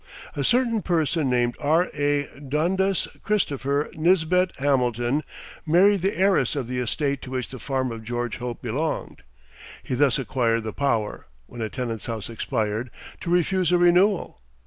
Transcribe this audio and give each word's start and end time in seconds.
A 0.35 0.43
certain 0.43 0.81
person 0.81 1.29
named 1.29 1.55
R. 1.59 1.87
A. 1.93 2.27
Dundas 2.39 3.07
Christopher 3.23 3.91
Nisbet 3.93 4.51
Hamilton 4.57 5.21
married 5.63 6.01
the 6.01 6.17
heiress 6.17 6.55
of 6.55 6.67
the 6.67 6.79
estate 6.79 7.21
to 7.21 7.29
which 7.29 7.49
the 7.49 7.59
farm 7.59 7.91
of 7.91 8.03
George 8.03 8.37
Hope 8.37 8.63
belonged. 8.63 9.21
He 9.83 9.93
thus 9.93 10.17
acquired 10.17 10.63
the 10.63 10.73
power, 10.73 11.27
when 11.45 11.61
a 11.61 11.69
tenant's 11.69 12.07
lease 12.07 12.31
expired, 12.31 12.89
to 13.19 13.29
refuse 13.29 13.71
a 13.71 13.77
renewal. 13.77 14.41